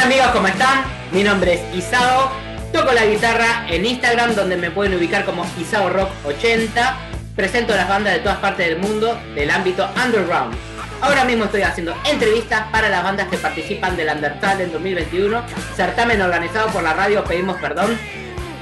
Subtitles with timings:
[0.00, 0.82] Hola amigos, ¿cómo están?
[1.12, 2.32] Mi nombre es Isao.
[2.72, 6.96] Toco la guitarra en Instagram donde me pueden ubicar como Isao Rock 80.
[7.36, 10.56] Presento las bandas de todas partes del mundo del ámbito underground.
[11.02, 15.42] Ahora mismo estoy haciendo entrevistas para las bandas que participan del Undertale en 2021,
[15.76, 17.98] certamen organizado por la radio Pedimos Perdón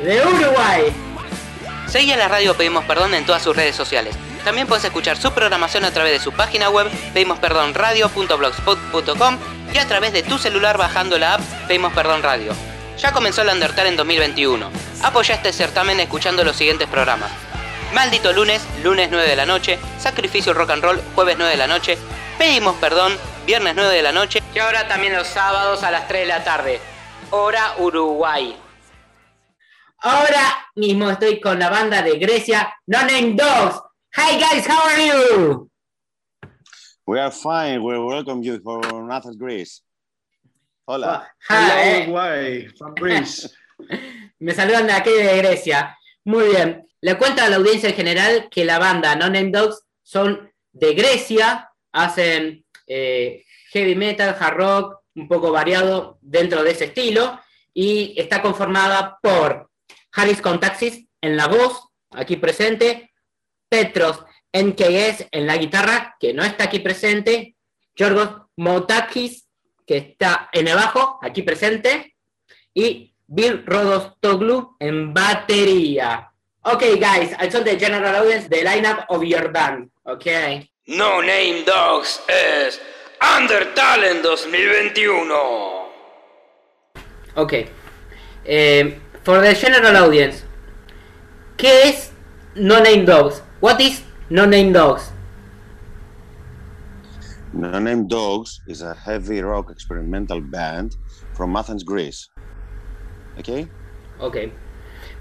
[0.02, 0.92] de Uruguay.
[1.86, 4.16] Seguí a la radio Pedimos Perdón en todas sus redes sociales.
[4.42, 10.12] También puedes escuchar su programación a través de su página web pedimosperdonradio.blogspot.com y a través
[10.12, 12.54] de tu celular bajando la app Pedimos Perdón Radio.
[12.98, 14.70] Ya comenzó el Undertale en 2021.
[15.02, 17.30] Apoya este certamen escuchando los siguientes programas.
[17.94, 21.66] Maldito lunes, lunes 9 de la noche, Sacrificio Rock and Roll, jueves 9 de la
[21.66, 21.96] noche,
[22.36, 26.22] Pedimos Perdón, viernes 9 de la noche y ahora también los sábados a las 3
[26.22, 26.80] de la tarde,
[27.30, 28.56] hora Uruguay.
[30.00, 33.80] Ahora mismo estoy con la banda de Grecia, No Name Dogs.
[34.16, 35.70] Hi guys, how are you?
[37.08, 37.82] We are fine.
[37.82, 39.80] We welcome you for Athens, Greece.
[40.86, 41.26] Hola.
[41.48, 42.02] Hi.
[42.02, 43.48] Uruguay, from Greece.
[44.40, 45.96] Me saludan de aquí de Grecia.
[46.26, 46.86] Muy bien.
[47.00, 50.92] Le cuento a la audiencia en general que la banda No Name Dogs son de
[50.92, 53.42] Grecia, hacen eh,
[53.72, 57.40] heavy metal, hard rock, un poco variado dentro de ese estilo,
[57.72, 59.70] y está conformada por
[60.12, 63.14] Harris Contaxis en la voz, aquí presente,
[63.70, 67.54] Petros NKS en la guitarra, que no está aquí presente,
[67.94, 69.46] Yorgos Motakis,
[69.86, 72.14] que está en el bajo, aquí presente,
[72.74, 76.30] y Bill Rodostoglu en batería.
[76.62, 79.90] Okay, guys, I told the general audience the lineup of your band.
[80.04, 80.70] Okay.
[80.86, 82.80] No Name Dogs es
[83.20, 85.34] Undertale en 2021.
[87.36, 87.68] Okay.
[88.44, 90.44] Eh, for the general audience,
[91.56, 92.10] ¿qué es
[92.54, 93.42] No Name Dogs?
[93.60, 95.10] What is No Name Dogs?
[97.54, 100.96] No Name Dogs is a heavy rock experimental band
[101.32, 102.28] from Athens, Greece.
[103.38, 103.66] Okay?
[104.20, 104.36] Ok.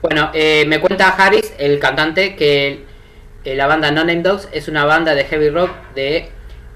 [0.02, 2.86] Bueno, eh, me cuenta Harris, el cantante, que
[3.46, 6.30] eh, la banda No Name Dogs es una banda de heavy rock de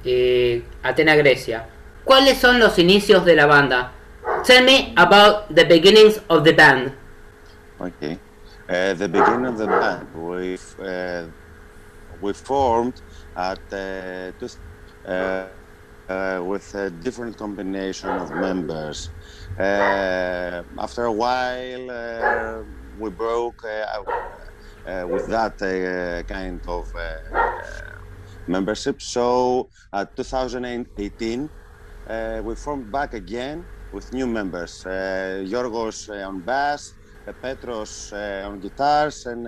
[0.05, 1.67] eh, Atena, Grecia.
[2.05, 3.91] ¿Cuáles son los inicios de la banda?
[4.45, 6.93] Tell me about the beginnings of the band.
[7.77, 8.17] Okay.
[8.69, 11.25] Uh, the beginning of the band, we uh,
[12.21, 13.01] we formed
[13.35, 14.49] at uh, two,
[15.05, 15.49] uh,
[16.09, 19.09] uh, with a different combination of members.
[19.59, 22.63] Uh, after a while, uh,
[22.97, 25.57] we broke uh, with that
[26.27, 26.87] kind of
[28.47, 29.01] membership.
[29.01, 31.49] So, at 2018,
[32.07, 34.83] uh, we formed back again with new members.
[34.85, 36.95] Uh, Yorgos on bass,
[37.41, 39.47] Petros on guitars, and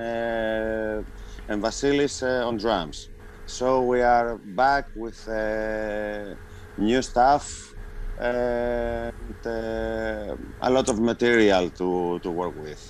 [1.48, 3.09] and Vasilis uh, on drums.
[3.46, 6.36] So we are back with uh,
[6.78, 7.76] new stuff
[8.18, 12.81] and uh, a lot of material to, to work with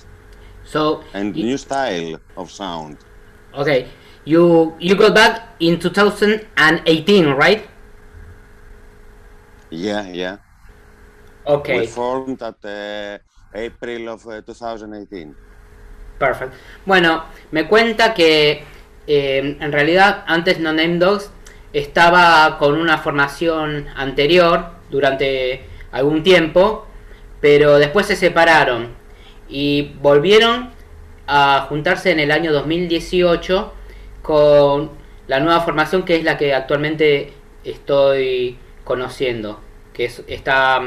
[0.64, 3.04] So, and new style of sound.
[3.54, 3.88] okay,
[4.24, 7.68] you you got back in 2018, right?
[9.70, 10.38] Yeah, yeah.
[11.46, 11.80] Okay.
[11.80, 13.18] We formed at uh,
[13.54, 15.36] April of uh, 2018.
[16.18, 16.52] Perfect.
[16.86, 18.64] Bueno, me cuenta que
[19.06, 21.30] eh, en realidad antes No Name Dogs
[21.72, 26.86] estaba con una formación anterior durante algún tiempo,
[27.40, 28.88] pero después se separaron
[29.48, 30.70] y volvieron
[31.26, 33.72] a juntarse en el año 2018
[34.22, 34.90] con
[35.26, 37.32] la nueva formación que es la que actualmente
[37.64, 39.60] estoy conociendo,
[39.92, 40.82] que es- está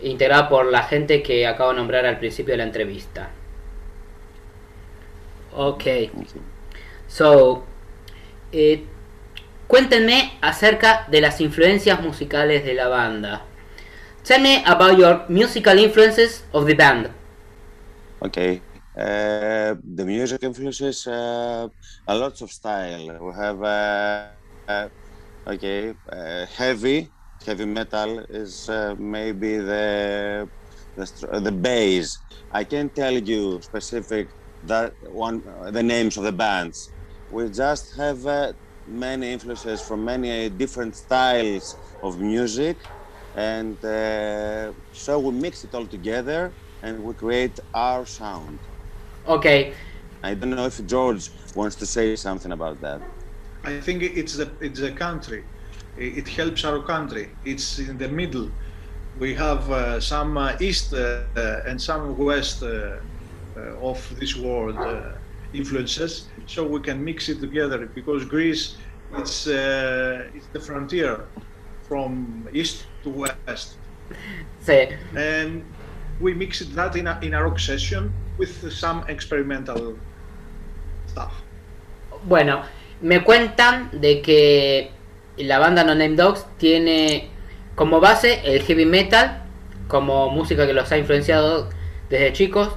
[0.00, 3.30] integrada por la gente que acabo de nombrar al principio de la entrevista.
[5.60, 5.84] Ok,
[7.08, 7.64] so,
[8.52, 8.84] eh,
[9.66, 13.42] cuéntenme acerca de las influencias musicales de la banda.
[14.22, 17.10] Tell me about your musical influences of the band.
[18.22, 18.60] Okay.
[18.96, 21.68] Uh, the music influences uh,
[22.06, 23.18] a lot of style.
[23.20, 24.28] We have uh,
[24.68, 24.88] uh,
[25.46, 25.94] okay
[26.56, 27.10] heavy
[27.44, 30.48] heavy metal is maybe the
[30.96, 32.18] the, the bass.
[32.52, 34.28] I can't tell you specific
[34.62, 36.92] that one the names of the bands.
[37.28, 38.52] We just have uh,
[38.86, 42.78] many influences from many different styles of music,
[43.34, 48.60] and uh, so we mix it all together and we create our sound.
[49.24, 49.46] Ok,
[50.22, 53.02] I don't know if George wants to say something about that.
[53.64, 55.44] I think it's the it's the country.
[55.96, 57.36] It it helps our country.
[57.44, 58.50] It's in the middle.
[59.14, 62.98] We have uh, some uh, east uh, uh, and some west uh, uh,
[63.80, 65.12] of this world uh,
[65.52, 67.86] influences, so we can mix it together.
[67.94, 68.76] Because Greece,
[69.16, 71.24] it's uh, it's the frontier
[71.88, 73.76] from east to west.
[74.64, 74.88] sí.
[75.16, 75.64] And
[76.20, 79.96] we mixed that in a, in a rock session with some experimental
[81.06, 81.32] stuff.
[82.24, 82.62] Bueno,
[83.00, 84.90] me cuentan de que
[85.36, 87.30] la banda No Name Dogs tiene
[87.74, 89.42] como base el heavy metal,
[89.86, 91.70] como música que los ha influenciado
[92.10, 92.70] desde chicos,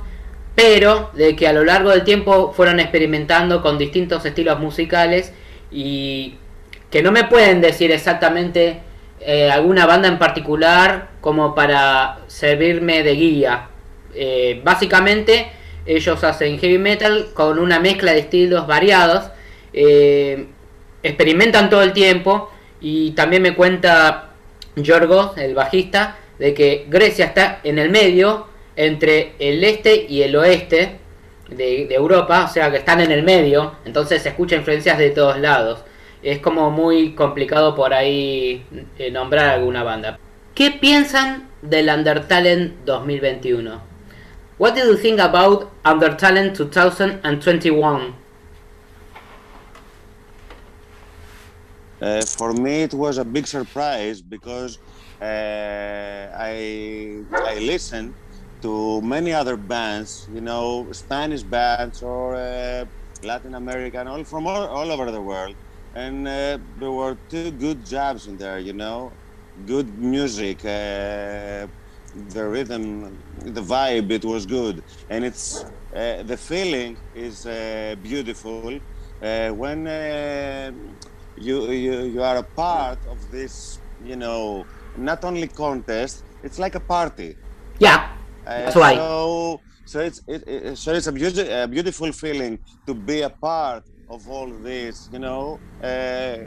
[0.55, 5.33] pero de que a lo largo del tiempo fueron experimentando con distintos estilos musicales
[5.71, 6.35] y
[6.89, 8.81] que no me pueden decir exactamente
[9.21, 13.69] eh, alguna banda en particular como para servirme de guía.
[14.13, 15.51] Eh, básicamente
[15.85, 19.31] ellos hacen heavy metal con una mezcla de estilos variados,
[19.73, 20.47] eh,
[21.01, 22.51] experimentan todo el tiempo
[22.81, 24.31] y también me cuenta
[24.75, 28.47] Yorgos, el bajista, de que Grecia está en el medio
[28.81, 30.97] entre el este y el oeste
[31.49, 35.37] de, Europa, o sea que están en el medio, entonces se escucha influencias de todos
[35.37, 35.83] lados.
[36.23, 38.65] Es como muy complicado por ahí
[38.97, 40.17] eh, nombrar alguna banda.
[40.55, 43.81] ¿Qué piensan del Undertalent 2021?
[44.57, 48.15] What do you think about Undertalent 2021?
[52.01, 54.79] Uh, for me, it was a big surprise because
[55.21, 55.25] uh,
[56.35, 58.15] I listened
[58.61, 62.85] to many other bands, you know, Spanish bands or uh,
[63.23, 65.55] Latin American, all from all, all, over the world,
[65.95, 69.11] and uh, there were two good jobs in there, you know,
[69.65, 71.67] good music, uh,
[72.29, 75.63] the rhythm, the vibe, it was good, and it's
[75.95, 78.79] uh, the feeling is uh, beautiful
[79.21, 79.85] uh, when
[81.37, 84.65] you, you you are a part of this, you know,
[84.97, 87.35] not only contest, it's like a party.
[87.79, 88.97] Yeah that's right.
[88.97, 93.29] So, so it's it, it, so it's a, beautiful, a beautiful feeling to be a
[93.29, 95.09] part of all this.
[95.11, 96.37] You know, uh,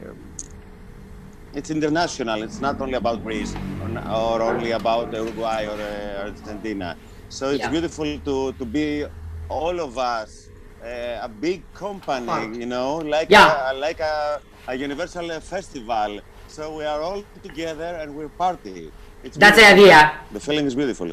[1.55, 2.43] it's international.
[2.43, 6.96] It's not only about Greece or, or only about Uruguay or uh, Argentina.
[7.29, 7.70] So it's yeah.
[7.70, 9.06] beautiful to to be
[9.49, 10.49] all of us
[10.82, 12.58] uh, a big company.
[12.58, 13.73] You know, like yeah.
[13.73, 16.20] a, like a, a universal festival.
[16.49, 18.93] So we are all together and we're party.
[19.25, 19.85] It's That's beautiful.
[19.85, 20.20] the idea.
[20.32, 21.11] The feeling is beautiful.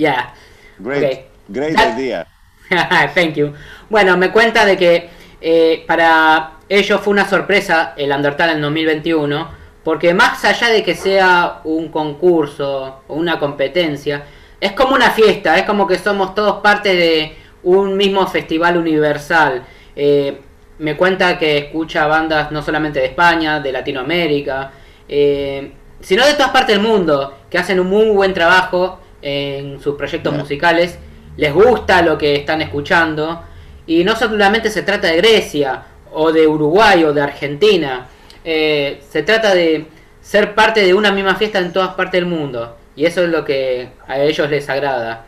[0.00, 0.32] Yeah.
[0.78, 1.26] Great.
[1.46, 2.26] Great idea.
[3.14, 3.52] Thank you.
[3.90, 5.10] Bueno, me cuenta de que
[5.42, 9.48] eh, para ellos fue una sorpresa el Undertale en 2021,
[9.84, 14.24] porque más allá de que sea un concurso o una competencia,
[14.58, 19.62] es como una fiesta, es como que somos todos parte de un mismo festival universal.
[19.94, 20.40] Eh,
[20.78, 24.70] me cuenta que escucha bandas no solamente de España, de Latinoamérica,
[25.06, 29.96] eh, sino de todas partes del mundo, que hacen un muy buen trabajo en sus
[29.96, 30.98] proyectos musicales,
[31.36, 33.42] les gusta lo que están escuchando
[33.86, 35.82] y no solamente se trata de Grecia
[36.12, 38.06] o de Uruguay o de Argentina,
[38.44, 39.86] eh, se trata de
[40.20, 43.44] ser parte de una misma fiesta en todas partes del mundo y eso es lo
[43.44, 45.24] que a ellos les agrada.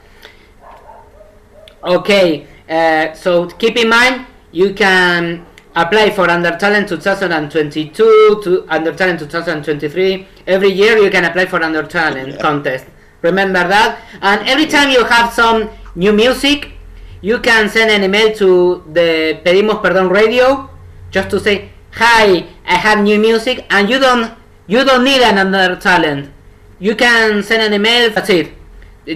[1.85, 5.45] Okay, uh, so keep in mind you can
[5.75, 10.27] apply for Under Talent 2022 to Under Talent 2023.
[10.47, 12.87] Every year you can apply for Under Talent contest.
[13.23, 14.03] Remember that.
[14.21, 16.73] And every time you have some new music,
[17.21, 20.69] you can send an email to the Pedimos Perdón Radio
[21.11, 24.35] just to say, "Hi, I have new music," and you don't
[24.67, 26.31] you don't need another talent.
[26.79, 28.11] You can send an email.
[28.11, 28.53] That's it.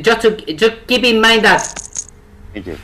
[0.02, 1.62] Just to just keep in mind that.
[2.54, 2.78] Thank you.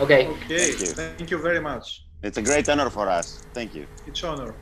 [0.00, 0.26] Okay.
[0.26, 0.58] Okay.
[0.58, 0.86] Thank you.
[0.86, 2.02] Thank you very much.
[2.22, 3.46] It's a great honor for us.
[3.54, 3.86] Thank you.
[4.06, 4.52] It's honor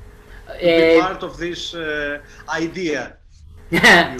[0.49, 3.17] to be part of this uh, idea.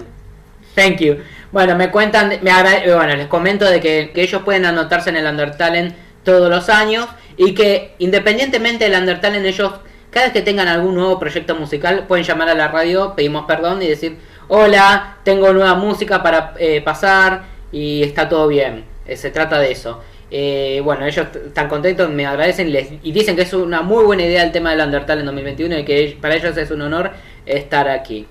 [0.75, 1.17] Thank you.
[1.51, 2.51] Bueno, me cuentan, me
[2.93, 7.53] bueno, les comento de que, ellos pueden anotarse en el Undertalent todos los años y
[7.53, 9.71] que independientemente del Undertalent ellos
[10.09, 13.81] cada vez que tengan algún nuevo proyecto musical pueden llamar a la radio, pedimos perdón
[13.81, 14.17] y decir,
[14.47, 18.85] hola, tengo nueva música para eh, pasar y está todo bien.
[19.05, 20.01] Eh, se trata de eso.
[20.31, 22.69] Eh, bueno, ellos están contentos, me agradecen
[23.03, 25.85] y dicen que es una muy buena idea el tema del Undertale en 2021 y
[25.85, 27.11] que para ellos es un honor
[27.45, 28.25] estar aquí.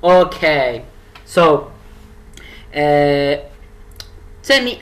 [0.00, 0.44] Ok.
[1.30, 1.70] So,
[2.72, 3.40] eh,
[4.42, 4.80] Semi,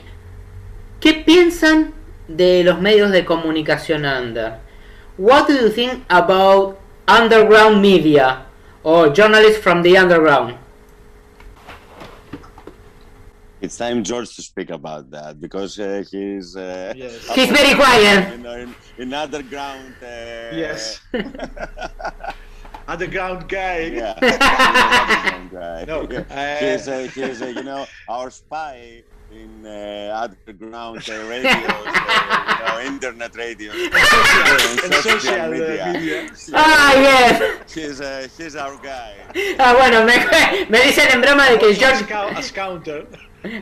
[0.99, 1.93] ¿qué piensan
[2.27, 4.57] de los medios de comunicación under?
[5.19, 8.47] What do you think about underground media
[8.81, 10.55] or journalists from the underground?
[13.61, 17.29] It's time George to speak about that because uh, he's uh, yes.
[17.35, 18.31] he's very quiet.
[18.31, 19.93] You know, in, in underground.
[20.01, 20.99] Uh, yes.
[22.89, 23.79] underground guy.
[23.85, 24.13] Yeah,
[25.35, 25.85] underground guy.
[25.85, 31.53] No, uh, he's, a, he's a, you know our spy in uh, underground uh, radios,
[31.85, 33.75] uh, you know, internet radios,
[34.83, 36.31] En social media.
[36.53, 37.73] Ah, yes.
[37.73, 39.13] He's, uh, he's our guy.
[39.59, 40.15] Ah, bueno, me,
[40.69, 42.11] me dicen en broma de que George...
[42.11, 43.05] as counter.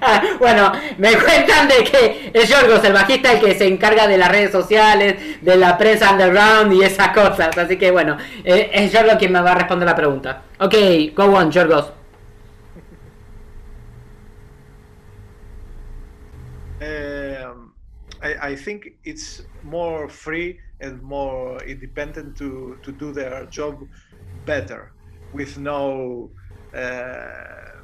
[0.01, 4.17] Ah, bueno, me cuentan de que es Yorgos, el bajista, el que se encarga de
[4.17, 7.55] las redes sociales, de la prensa underground y esas cosas.
[7.57, 10.43] Así que bueno, eh, es Yorgos quien me va a responder la pregunta.
[10.59, 10.75] Ok,
[11.13, 11.93] go on, Yorgos.
[16.81, 17.73] Um,
[18.21, 23.87] I, I think it's more free and more independent to, to do their job
[24.45, 24.91] better
[25.33, 26.29] with no
[26.75, 27.81] uh,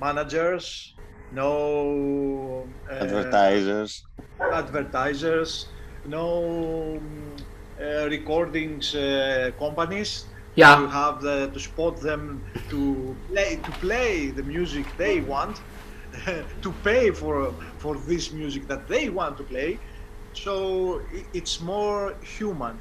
[0.00, 0.91] managers,
[1.32, 4.04] no uh, Advertisers.
[4.52, 5.72] advertisers,
[6.04, 7.36] no um,
[7.80, 10.28] uh, recordings uh, companies.
[10.54, 10.80] Yeah.
[10.80, 15.60] You have the, to spot them to play to play the music they want,
[16.64, 19.80] to pay for for this music that they want to play.
[20.34, 21.00] So
[21.32, 22.80] it's more human.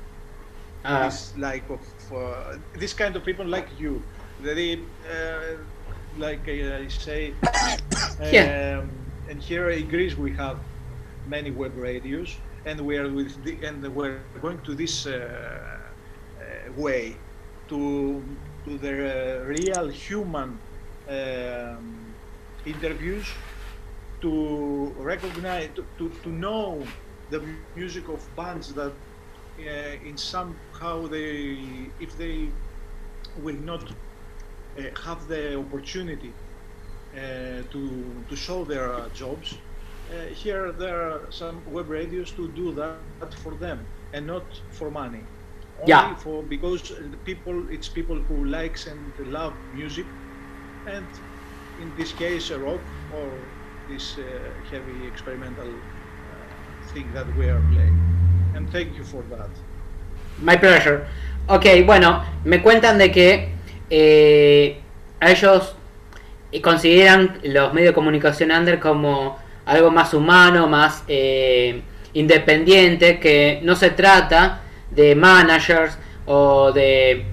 [0.84, 4.08] Ah, It's like of uh, this kind of people like you.
[4.40, 5.66] They uh,
[6.16, 7.40] like I say.
[8.30, 8.80] Yeah.
[8.80, 8.92] Um,
[9.30, 10.60] and here in Greece we have
[11.26, 15.12] many web radios, and we are with the, and we're going to this uh,
[16.40, 17.18] uh, way
[17.70, 18.24] to
[18.66, 18.94] to the
[19.42, 20.60] uh, real human
[21.08, 22.16] um,
[22.66, 23.28] interviews
[24.22, 26.88] to recognize to, to, to know
[27.30, 27.42] the
[27.76, 28.94] music of bands that
[29.60, 32.54] uh, in somehow they if they
[33.38, 36.34] will not uh, have the opportunity
[37.14, 37.82] to
[38.30, 39.58] to show their uh, jobs
[40.12, 42.98] uh, here there are some web radios to do that
[43.44, 45.24] for them and not for money
[45.80, 46.16] only Yeah.
[46.16, 50.06] for because the people it's people who likes and love music
[50.86, 51.08] and
[51.78, 53.30] in this case uh, rock or
[53.88, 54.24] this uh,
[54.70, 56.46] heavy experimental uh,
[56.94, 57.98] thing that we are playing
[58.56, 59.50] and thank you for that
[60.38, 61.08] my pleasure.
[61.48, 63.50] Ok, bueno, me cuentan de que
[63.90, 64.82] eh,
[65.20, 65.76] a ellos
[66.52, 71.82] eh, consideran los medios de comunicación under como algo más humano, más eh,
[72.14, 77.26] independiente, que no se trata de managers o de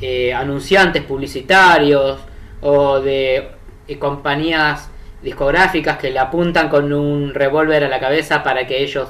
[0.00, 2.18] eh, anunciantes publicitarios
[2.60, 3.48] o de
[3.86, 4.90] eh, compañías
[5.22, 9.08] discográficas que le apuntan con un revólver a la cabeza para que ellos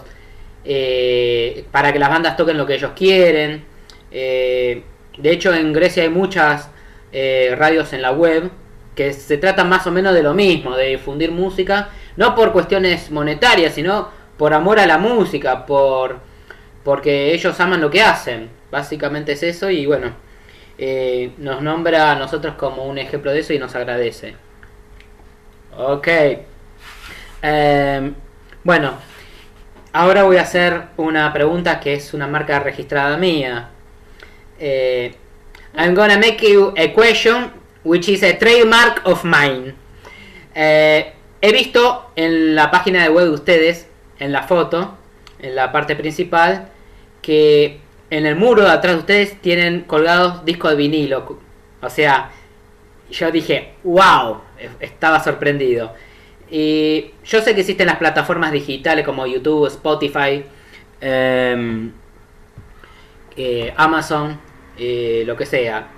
[1.70, 3.64] para que las bandas toquen lo que ellos quieren.
[4.10, 4.82] De
[5.22, 6.70] hecho, en Grecia hay muchas
[7.12, 8.50] radios en la web
[8.96, 13.10] que se tratan más o menos de lo mismo, de difundir música, no por cuestiones
[13.10, 16.18] monetarias, sino por amor a la música, por
[16.82, 18.48] porque ellos aman lo que hacen.
[18.70, 20.12] Básicamente es eso y bueno,
[20.78, 24.34] eh, nos nombra a nosotros como un ejemplo de eso y nos agradece.
[25.76, 26.08] Ok.
[27.42, 28.14] Em,
[28.64, 28.94] bueno,
[29.92, 33.68] ahora voy a hacer una pregunta que es una marca registrada mía.
[34.58, 35.14] Eh,
[35.76, 39.74] I'm gonna make you a question which is a trademark of mine.
[40.54, 43.86] Eh, he visto en la página de web de ustedes,
[44.18, 44.96] en la foto,
[45.38, 46.68] en la parte principal,
[47.22, 47.78] que
[48.10, 51.38] en el muro de atrás de ustedes tienen colgados discos de vinilo.
[51.80, 52.30] O sea,
[53.10, 54.40] yo dije, wow,
[54.80, 55.94] estaba sorprendido.
[56.50, 60.44] Y yo sé que existen las plataformas digitales como YouTube, Spotify,
[61.00, 61.92] em,
[63.36, 64.40] eh, Amazon,
[64.76, 65.95] eh, lo que sea.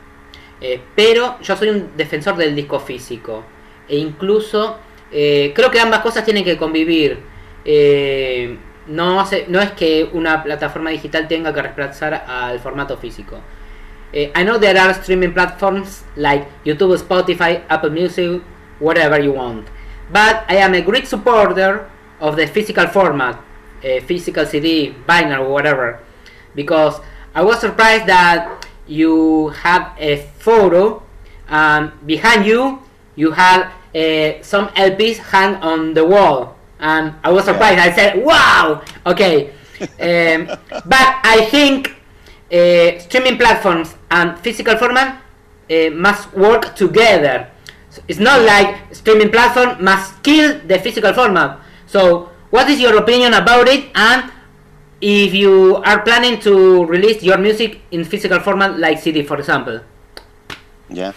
[0.60, 3.44] Eh, pero yo soy un defensor del disco físico.
[3.88, 4.78] E incluso
[5.10, 7.18] eh, creo que ambas cosas tienen que convivir.
[7.64, 13.38] Eh, no, no es que una plataforma digital tenga que reemplazar al formato físico.
[14.12, 18.40] Eh, I know there are streaming platforms like YouTube, Spotify, Apple Music,
[18.80, 19.66] whatever you want.
[20.10, 21.86] But I am a great supporter
[22.20, 23.38] of the physical format,
[24.06, 26.00] physical CD, vinyl, whatever,
[26.54, 26.98] because
[27.34, 28.57] I was surprised that
[28.88, 31.02] you have a photo
[31.48, 32.80] and behind you
[33.16, 37.80] you have uh, some LPs hang on the wall, and I was surprised.
[37.80, 40.46] I said, "Wow, okay." um,
[40.86, 41.94] but I think
[42.52, 45.20] uh, streaming platforms and physical format
[45.70, 47.50] uh, must work together.
[47.90, 51.58] So It's not like streaming platform must kill the physical format.
[51.86, 53.90] So, what is your opinion about it?
[53.94, 54.30] And
[55.00, 59.80] if you are planning to release your music in physical format, like CD, for example?
[60.88, 61.12] Yeah.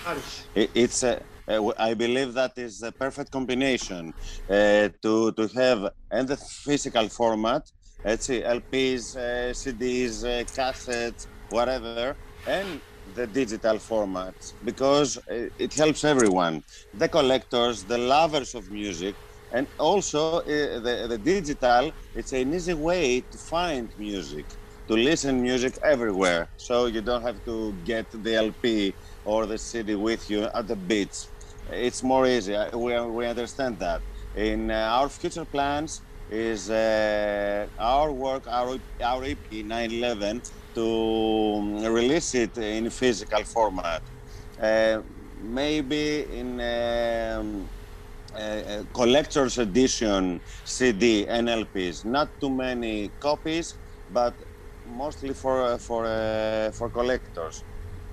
[0.53, 1.15] It, it's a,
[1.47, 4.13] uh, w- I believe that is the perfect combination
[4.49, 7.63] uh, to to have in the physical format,
[8.03, 12.07] let's see, LPs, uh, CDs, uh, cassettes, whatever,
[12.37, 16.61] and the digital format because uh, it helps everyone,
[16.93, 19.17] the collectors, the lovers of music,
[19.51, 24.45] and also uh, the, the digital it's an easy way to find music
[24.87, 26.49] to listen music everywhere.
[26.57, 30.75] So you don't have to get the lp or the cd with you at the
[30.75, 31.27] beach
[31.69, 32.57] it's more easy.
[32.73, 34.03] We, we understand that.
[34.33, 40.41] In uh, our future plans is uh, our work our, our ep 911
[40.75, 44.03] to um, release it in physical format.
[44.59, 45.01] Uh,
[45.37, 47.69] maybe in um,
[48.93, 52.05] collector's edition CD and LPs.
[52.05, 53.75] Not too many copies,
[54.09, 54.33] but
[54.85, 57.63] mostly for uh, for uh, for collectors.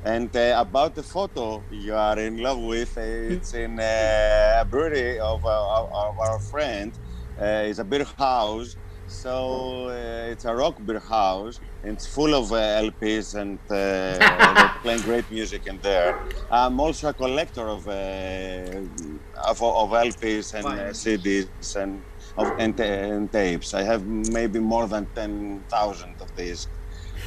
[0.04, 5.44] And uh, about the photo you are in love with, it's in a brewery of,
[5.44, 6.92] of our friend.
[7.36, 8.76] it's a beer house,
[9.08, 11.60] so uh, it's a rock beer house.
[11.82, 13.74] It's full of uh, LPs and uh,
[14.54, 16.20] they're playing great music in there.
[16.50, 22.02] I'm also a collector of of, of LPs and uh, CDs and
[22.36, 23.74] of, and, and, tapes.
[23.74, 26.68] I have maybe more than ten thousand of these.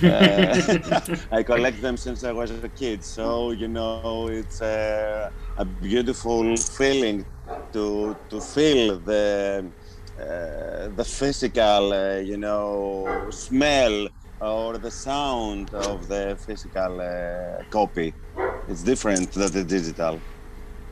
[0.01, 5.65] Uh, I collect them since I was a kid, so you know it's a, a
[5.65, 7.25] beautiful feeling
[7.73, 9.69] to to feel the
[10.21, 14.07] uh, the physical, uh, you know, smell
[14.39, 18.13] or the sound of the physical uh, copy.
[18.67, 20.19] It's different than the digital.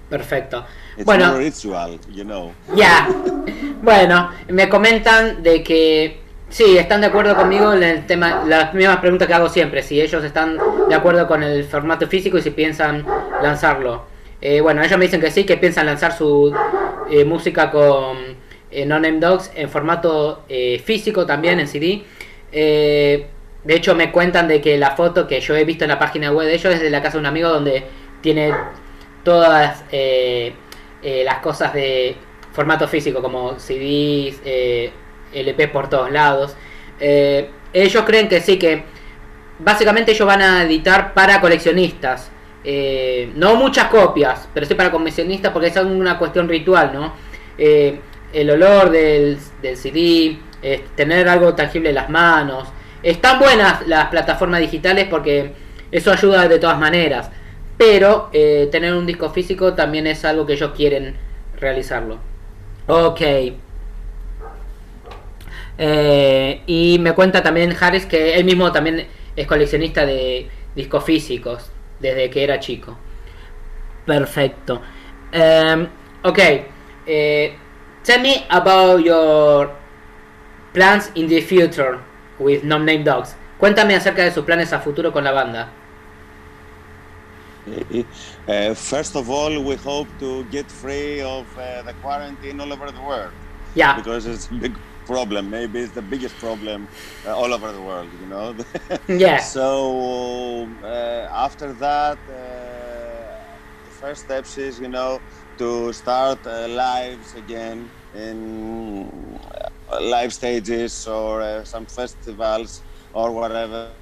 [0.09, 0.65] Perfecto.
[0.97, 2.53] It's bueno, ritual, you know.
[2.75, 3.07] Ya.
[3.81, 6.19] Bueno, me comentan de que
[6.49, 10.01] sí, están de acuerdo conmigo en el tema, las mismas preguntas que hago siempre, si
[10.01, 10.57] ellos están
[10.87, 13.05] de acuerdo con el formato físico y si piensan
[13.41, 14.05] lanzarlo.
[14.41, 16.53] Eh, bueno, ellos me dicen que sí, que piensan lanzar su
[17.11, 18.38] eh, música con
[18.71, 20.43] eh, No Name Dogs en formato
[20.83, 22.03] físico también, en CD.
[22.51, 26.31] de hecho, me cuentan de que la foto que yo he visto en la página
[26.31, 27.83] web de ellos es de la casa de un amigo donde
[28.21, 28.53] tiene
[29.23, 30.53] todas eh,
[31.01, 32.15] eh, las cosas de
[32.51, 34.91] formato físico, como CDs, eh,
[35.33, 36.55] LP por todos lados.
[36.99, 38.83] ellos creen que sí, que
[39.59, 42.31] básicamente ellos van a editar para coleccionistas.
[43.35, 47.13] no muchas copias, pero sí para coleccionistas porque es una cuestión ritual, ¿no?
[48.33, 50.37] El olor del, del CD,
[50.95, 52.67] tener algo tangible en las manos.
[53.01, 55.53] Están buenas las plataformas digitales porque
[55.91, 57.31] eso ayuda de todas maneras
[57.79, 61.15] pero eh, tener un disco físico también es algo que ellos quieren
[61.57, 62.17] realizarlo.
[62.87, 63.21] Ok.
[65.77, 71.71] Eh, y me cuenta también Harris que él mismo también es coleccionista de discos físicos
[72.01, 72.97] desde que era chico.
[74.05, 74.81] Perfecto.
[75.33, 75.87] Um,
[76.23, 76.39] ok.
[77.07, 77.55] Eh,
[78.03, 79.75] tell me about your
[80.73, 81.99] plans in the future
[82.39, 83.35] with No Name Dogs.
[83.59, 85.69] Cuéntame acerca de sus planes a futuro con la banda.
[88.47, 92.89] Uh, first of all, we hope to get free of uh, the quarantine all over
[92.91, 93.31] the world.
[93.75, 93.95] Yeah.
[93.95, 95.49] Because it's a big problem.
[95.49, 96.87] Maybe it's the biggest problem
[97.25, 98.55] uh, all over the world, you know?
[99.07, 99.39] yeah.
[99.39, 102.88] So uh, after that, uh,
[103.99, 105.21] first steps is, you know,
[105.57, 109.39] to start uh, lives again in
[110.01, 112.83] live stages or some festivals
[113.13, 113.97] or whatever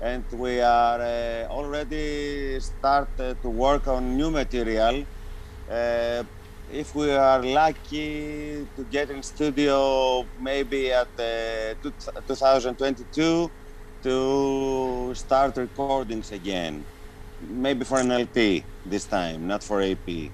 [0.00, 5.04] and we are uh, already started to work on new material.
[5.70, 6.24] Uh,
[6.66, 11.74] if we are lucky to get in studio maybe at uh,
[12.26, 13.50] 2022
[14.02, 16.86] to start recordings again,
[17.40, 20.32] maybe for an LP this time, not for AP.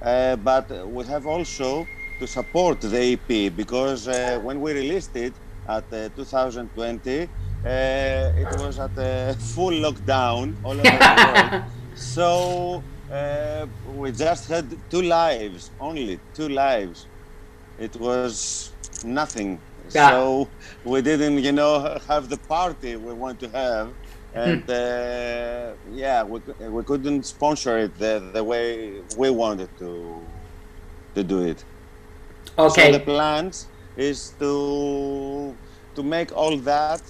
[0.00, 1.86] Uh, but we have also
[2.18, 7.26] to support the EP because uh, when we released it at uh, 2020, uh,
[7.64, 11.50] it was at a full lockdown all over the world.
[11.94, 17.08] So uh, we just had two lives, only two lives.
[17.78, 19.62] It was nothing.
[19.94, 20.10] Yeah.
[20.10, 20.52] So
[20.82, 23.94] we didn't, you know, have the party we want to have.
[24.34, 30.20] And uh, yeah, we, we couldn't sponsor it the, the way we wanted to
[31.14, 31.64] to do it.
[32.58, 32.92] Okay.
[32.92, 35.54] So the plans is to
[35.94, 37.02] to make all that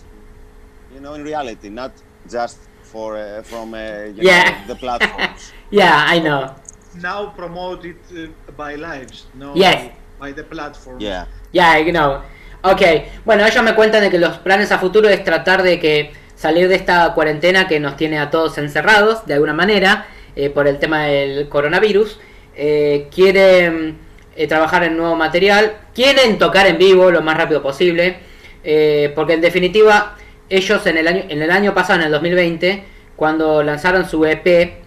[0.94, 1.92] you know, in reality, not
[2.30, 3.78] just for uh, from uh,
[4.14, 4.60] yeah.
[4.60, 5.52] Know, the platforms.
[5.70, 6.54] yeah, I know.
[7.02, 9.92] Now promote it uh, by lives, no yes.
[10.18, 11.00] by the platform.
[11.00, 11.26] Yeah.
[11.52, 12.22] Yeah, you know.
[12.62, 12.80] Ok,
[13.26, 16.68] bueno, ellos me cuentan de que los planes a futuro es tratar de que salir
[16.68, 20.78] de esta cuarentena que nos tiene a todos encerrados de alguna manera eh, por el
[20.78, 22.18] tema del coronavirus.
[22.56, 23.98] Eh, quieren
[24.36, 28.16] eh, trabajar en nuevo material, quieren tocar en vivo lo más rápido posible,
[28.62, 30.16] eh, porque en definitiva
[30.48, 32.84] ellos en el año, en el año pasado, en el 2020,
[33.16, 34.82] cuando lanzaron su EP,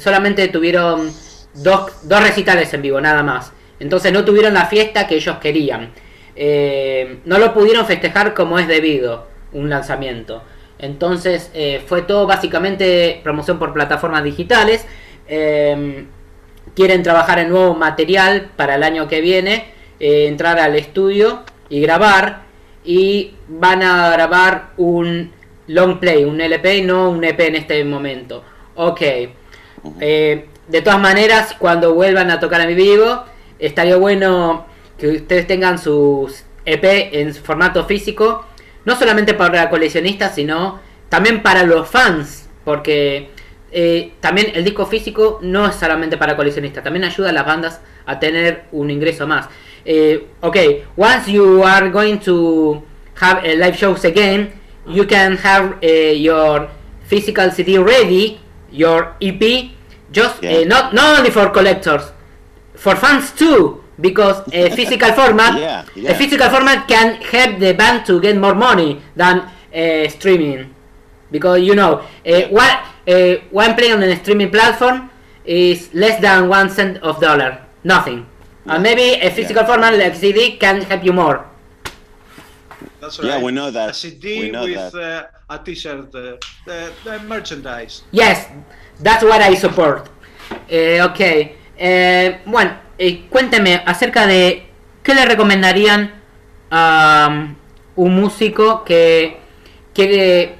[0.00, 1.12] solamente tuvieron
[1.54, 3.52] dos, dos recitales en vivo, nada más.
[3.80, 5.92] Entonces no tuvieron la fiesta que ellos querían.
[7.24, 10.42] No lo pudieron festejar como es debido un lanzamiento.
[10.78, 14.86] Entonces eh, fue todo básicamente promoción por plataformas digitales.
[15.26, 16.06] Em,
[16.74, 21.80] quieren trabajar en nuevo material para el año que viene, eh, entrar al estudio y
[21.80, 22.42] grabar.
[22.84, 25.32] Y van a grabar un
[25.68, 28.44] long play, un LP, no un EP en este momento.
[28.74, 29.00] Ok.
[30.66, 33.24] de todas maneras, cuando vuelvan a tocar en vivo,
[33.58, 34.66] estaría bueno
[34.98, 38.46] que ustedes tengan sus EP en formato físico,
[38.84, 43.30] no solamente para coleccionistas, sino también para los fans, porque
[43.72, 47.80] eh, también el disco físico no es solamente para coleccionistas, también ayuda a las bandas
[48.06, 49.48] a tener un ingreso más.
[49.84, 50.56] Eh, ok,
[50.96, 52.82] once you are going to
[53.20, 54.52] have live shows again,
[54.86, 56.68] you can have uh, your
[57.06, 59.70] physical CD ready, your EP,
[60.12, 62.12] just uh, not not only for collectors,
[62.74, 66.10] for fans too because a physical format yeah, yeah.
[66.10, 69.40] a physical format can help the band to get more money than
[69.74, 70.74] uh, streaming
[71.30, 75.10] because you know uh, what uh, one play on a streaming platform
[75.44, 78.26] is less than one cent of dollar nothing
[78.66, 78.74] yeah.
[78.74, 81.46] and maybe a physical format like CD can help you more
[83.00, 83.28] that's right.
[83.28, 83.90] Yeah, we know that.
[83.90, 84.94] A CD know with that.
[84.94, 88.02] Uh, a T-shirt, uh, the, the merchandise.
[88.12, 88.48] yes
[89.00, 90.08] that's what I support
[90.50, 94.66] uh, okay uh, bueno eh, cuénteme acerca de
[95.02, 96.14] qué le recomendarían
[96.70, 97.54] a um,
[97.96, 99.38] un músico que
[99.92, 100.56] quiere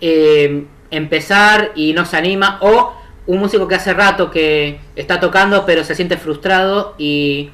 [0.00, 2.94] eh, empezar y no se anima o
[3.26, 7.50] un músico que hace rato que está tocando pero se siente frustrado y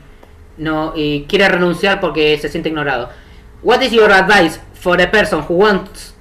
[0.56, 3.11] no y quiere renunciar porque se siente ignorado.
[3.62, 6.14] What is your advice for a person who wants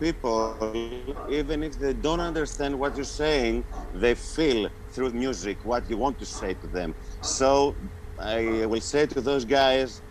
[0.00, 5.96] people even if they don't understand what you're saying they feel through music what you
[5.98, 6.94] want to say to them.
[7.20, 7.76] So
[8.18, 10.02] i will say to those guys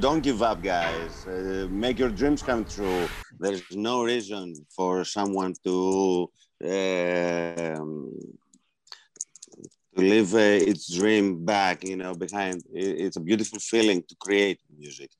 [0.00, 1.24] don't give up guys.
[1.26, 3.08] Uh, make your dreams come true.
[3.38, 6.30] There's no reason for someone to
[6.64, 8.37] um,
[9.98, 12.62] to live uh, its dream back you know behind.
[12.72, 15.10] It's a beautiful feeling to create music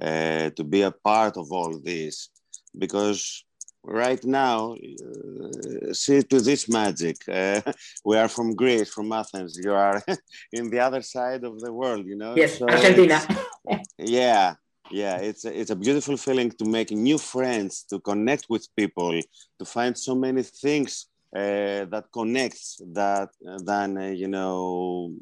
[0.00, 2.28] uh, to be a part of all this.
[2.76, 3.44] Because
[3.82, 7.60] right now uh, see to this magic uh,
[8.04, 9.58] we are from greece from athens.
[9.64, 10.02] You are
[10.52, 12.34] in the other side of the world you know?
[12.36, 13.18] Yes so argentina.
[13.98, 14.54] yeah
[14.90, 19.20] yeah it's a, it's a beautiful feeling to make new friends to connect with people
[19.58, 23.28] to find so many things uh, that connects that
[23.64, 25.14] than uh, you know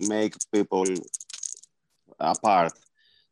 [0.00, 0.86] make people
[2.18, 2.72] apart.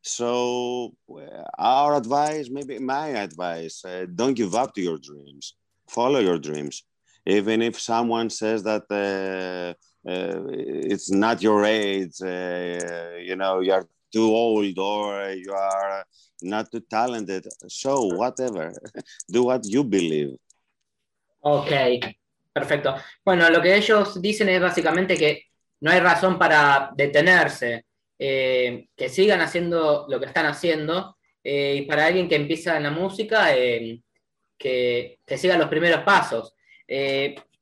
[0.02, 5.54] So uh, our advice maybe my advice uh, don't give up to your dreams.
[5.88, 6.84] Follow your dreams.
[7.26, 14.78] Even if someone says that uh, it's not your age you know you're too old
[14.78, 16.04] or you are
[16.42, 18.74] not too talented so whatever.
[19.30, 20.36] Do what you believe
[21.40, 21.70] Ok,
[22.52, 22.94] perfecto.
[23.24, 25.44] Bueno, lo que ellos dicen es básicamente que
[25.80, 27.86] no hay razón para detenerse,
[28.18, 32.82] eh, que sigan haciendo lo que están haciendo, eh, y para alguien que empieza en
[32.82, 34.00] la música, eh,
[34.58, 36.54] que, que, siga los primeros pasos.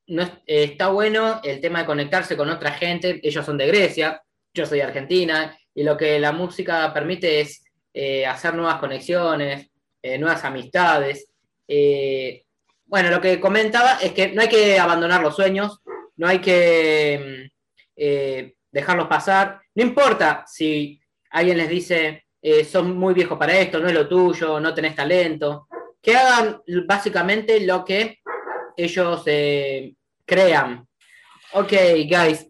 [0.09, 4.21] no, está bueno el tema de conectarse con otra gente, ellos son de Grecia,
[4.53, 7.64] yo soy de Argentina, y lo que la música permite es
[8.27, 9.71] hacer nuevas conexiones,
[10.03, 11.31] nuevas amistades
[12.88, 15.81] bueno, lo que comentaba es que no hay que abandonar los sueños,
[16.16, 17.51] no hay que
[17.94, 19.61] eh, dejarlos pasar.
[19.74, 20.98] No importa si
[21.31, 24.94] alguien les dice, eh, son muy viejos para esto, no es lo tuyo, no tenés
[24.94, 25.68] talento.
[26.01, 28.20] Que hagan básicamente lo que
[28.77, 30.87] ellos eh, crean.
[31.53, 31.72] Ok,
[32.09, 32.46] guys.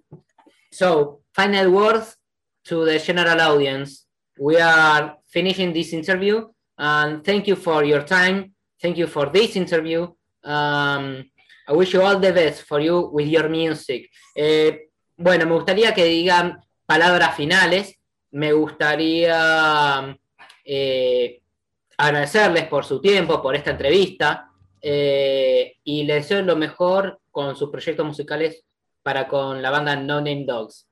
[0.71, 2.17] So, final words
[2.63, 4.07] to the general audience.
[4.39, 8.55] We are finishing this interview and thank you for your time.
[8.81, 10.15] Thank you for this interview.
[10.45, 11.31] Um,
[11.67, 14.11] I wish you all the best for you with your music.
[14.35, 17.95] Eh, bueno, me gustaría que digan palabras finales.
[18.31, 20.19] Me gustaría
[20.65, 21.43] eh,
[21.97, 27.71] agradecerles por su tiempo, por esta entrevista, eh, y les deseo lo mejor con sus
[27.71, 28.65] proyectos musicales
[29.03, 30.87] para con la banda No Name Dogs.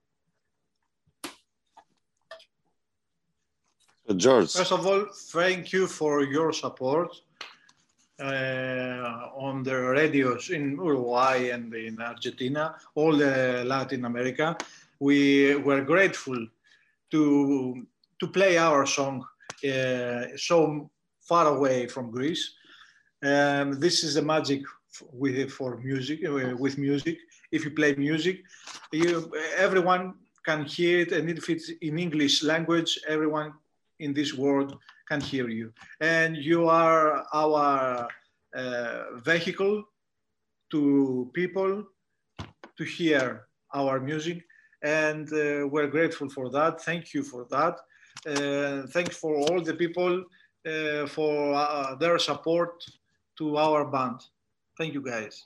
[4.17, 4.53] George.
[4.53, 7.13] First of all, thank you for your support
[8.21, 14.57] uh, on the radios in Uruguay and in Argentina, all the Latin America.
[15.01, 16.47] We were grateful
[17.11, 17.87] to
[18.21, 19.25] to play our song
[19.65, 22.55] uh, so far away from Greece.
[23.23, 24.63] Um, this is the magic
[25.13, 27.19] with for music uh, with music.
[27.53, 28.43] If you play music,
[28.93, 33.53] you, everyone can hear it, and if it's in English language, everyone
[33.99, 35.73] in this world can hear you.
[36.01, 38.09] And you are our
[38.55, 39.85] uh, vehicle
[40.71, 41.85] to people
[42.77, 44.43] to hear our music.
[44.83, 46.83] And uh, we're grateful for that.
[46.83, 47.75] Thank you for that.
[48.27, 50.25] Uh, thanks for all the people
[50.69, 52.85] uh, for uh, their support
[53.39, 54.21] to our band.
[54.79, 55.45] Thank you, guys.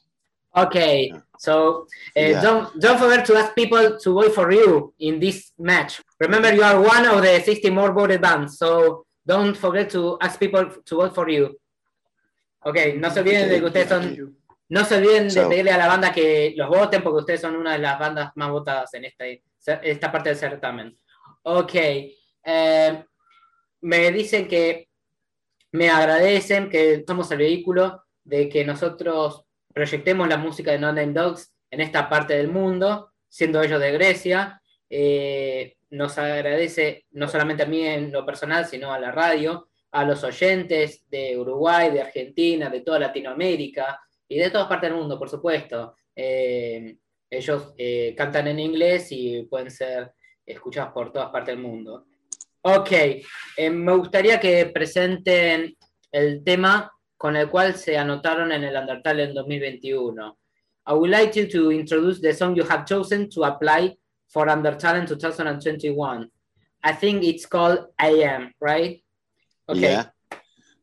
[0.56, 2.40] Okay, so uh, Yeah.
[2.40, 6.02] don't don't forget to ask people to vote for you in this match.
[6.18, 10.40] Remember, you are one of the 60 more voted bands, so don't forget to ask
[10.40, 11.56] people to vote for you.
[12.64, 14.36] Okay, no se olviden de que ustedes son,
[14.68, 17.72] no se olviden de pedirle a la banda que los voten porque ustedes son una
[17.74, 19.24] de las bandas más votadas en esta,
[19.82, 20.98] esta parte del certamen.
[21.44, 23.04] Ok, eh,
[23.82, 24.88] me dicen que
[25.72, 31.12] me agradecen que somos el vehículo de que nosotros proyectemos la música de No Name
[31.12, 34.60] Dogs en esta parte del mundo, siendo ellos de Grecia.
[34.90, 40.04] Eh, nos agradece no solamente a mí en lo personal, sino a la radio, a
[40.04, 45.18] los oyentes de Uruguay, de Argentina, de toda Latinoamérica y de todas partes del mundo,
[45.18, 45.94] por supuesto.
[46.14, 46.96] Eh,
[47.28, 50.12] ellos eh, cantan en inglés y pueden ser
[50.46, 52.06] escuchados por todas partes del mundo.
[52.62, 55.76] Ok, eh, me gustaría que presenten
[56.12, 60.38] el tema con el cual se anotaron en el Undertale en 2021.
[60.86, 63.96] I would like you to introduce the song you have chosen to apply
[64.30, 66.28] for Under Talent 2021.
[66.82, 69.02] I think it's called I Am, right?
[69.68, 69.80] Okay.
[69.80, 70.04] Yeah.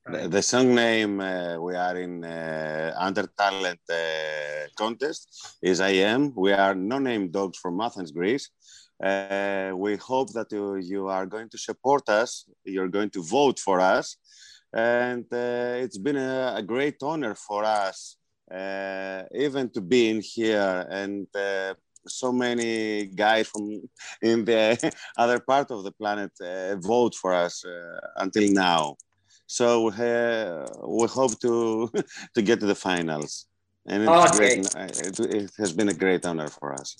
[0.10, 6.33] The, song name uh, we are in uh, Under Talent uh, contest is I Am.
[6.36, 8.49] We are no name dogs from Athens, Greece.
[9.03, 12.45] Uh, we hope that you, you are going to support us.
[12.63, 14.15] You're going to vote for us.
[14.73, 18.17] And uh, it's been a, a great honor for us,
[18.49, 21.73] uh, even to be in here and uh,
[22.08, 23.82] so many guys from
[24.22, 24.78] in the
[25.17, 28.96] other part of the planet uh, vote for us uh, until now.
[29.46, 31.89] So uh, we hope to
[32.36, 33.48] to get to the finals,
[33.88, 34.38] and it's Okay.
[34.38, 36.96] great, it, it has been a great honor for us.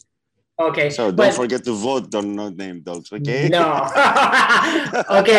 [0.60, 0.89] Okay.
[0.89, 3.48] So don't well- forget to vote on no name dogs, okay?
[3.50, 3.62] No.
[5.20, 5.32] ok,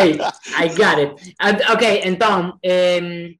[0.55, 1.11] I got it.
[1.39, 3.37] And- ok, entonces, em,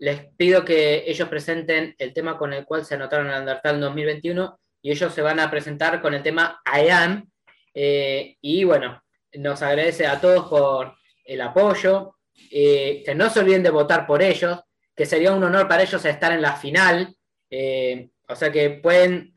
[0.00, 4.58] les pido que ellos presenten el tema con el cual se anotaron en Undertale 2021
[4.82, 7.30] y ellos se van a presentar con el tema I Am.
[7.74, 9.02] eh, y bueno,
[9.34, 12.14] nos agradece a todos por el apoyo.
[12.50, 14.60] eh, que no se olviden de votar por ellos,
[14.96, 17.14] que sería un honor para ellos estar en la final.
[17.50, 19.34] eh, o sea que pueden,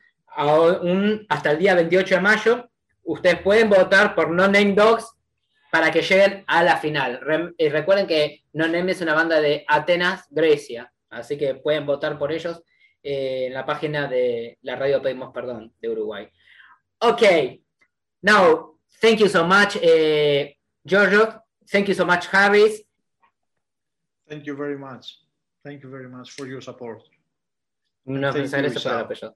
[1.30, 2.70] hasta el día 28 de mayo,
[3.04, 5.06] ustedes pueden votar por No Name Dogs
[5.72, 7.20] para que lleguen a la final.
[7.58, 12.18] Y recuerden que No Name es una banda de Atenas, Grecia, así que pueden votar
[12.20, 12.62] por ellos
[13.04, 16.30] eh, en la página de la radio Pedimos Perdón de Uruguay.
[17.00, 17.22] Ok,
[18.22, 21.44] now, thank you so much, eh, Giorgio.
[21.70, 22.84] Thank you so much, Harris.
[24.28, 25.20] Thank you very much.
[25.64, 27.04] Thank you very much for your support.
[28.06, 29.36] Por el apoyo.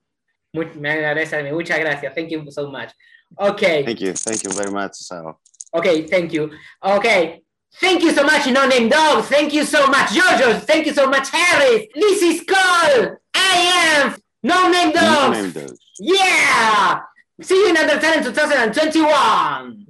[0.53, 1.51] Me agradece a mí.
[1.51, 2.13] Muchas gracias.
[2.13, 2.91] Thank you so much.
[3.37, 3.83] Okay.
[3.83, 4.95] Thank you, thank you very much.
[4.95, 5.39] So.
[5.73, 6.51] Okay, thank you.
[6.83, 7.43] Okay.
[7.79, 9.25] Thank you so much, No Name Dog.
[9.25, 10.59] Thank you so much, Jojo.
[10.61, 11.85] Thank you so much, Harris.
[11.93, 13.17] This is called
[13.49, 15.79] I Am No Name No name dogs.
[15.99, 16.99] Yeah.
[17.41, 19.86] See you in Under Talent 2021.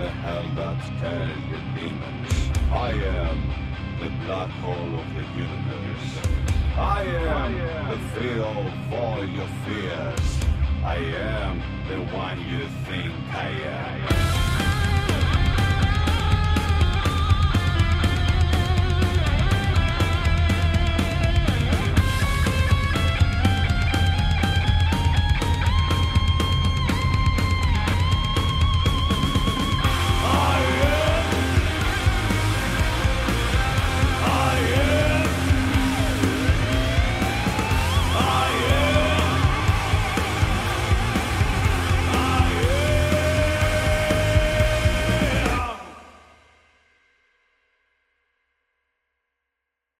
[0.00, 2.32] The hell that carries the demons.
[2.72, 3.38] I am
[4.00, 6.10] the black hole of the universe.
[6.74, 7.52] I am
[7.90, 7.98] the
[8.42, 10.40] of all your fears.
[10.82, 14.39] I am the one you think I am.